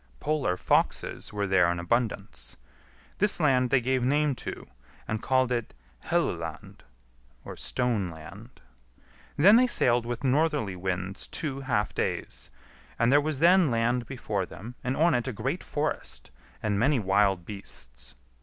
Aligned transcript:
Polar 0.19 0.57
foxes 0.57 1.31
were 1.31 1.45
there 1.45 1.71
in 1.71 1.77
abundance. 1.77 2.57
This 3.19 3.39
land 3.39 3.69
they 3.69 3.81
gave 3.81 4.03
name 4.03 4.33
to, 4.33 4.65
and 5.07 5.21
called 5.21 5.51
it 5.51 5.75
Helluland 6.07 6.79
(stone 7.55 8.09
land). 8.09 8.61
Then 9.37 9.57
they 9.57 9.67
sailed 9.67 10.07
with 10.07 10.23
northerly 10.23 10.75
winds 10.75 11.27
two 11.27 11.59
half 11.59 11.93
days, 11.93 12.49
and 12.97 13.11
there 13.11 13.21
was 13.21 13.37
then 13.37 13.69
land 13.69 14.07
before 14.07 14.47
them, 14.47 14.73
and 14.83 14.97
on 14.97 15.13
it 15.13 15.27
a 15.27 15.31
great 15.31 15.63
forest 15.63 16.31
and 16.63 16.79
many 16.79 16.97
wild 16.99 17.45
beasts. 17.45 18.15